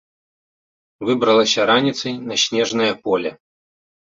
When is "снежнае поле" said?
2.45-3.31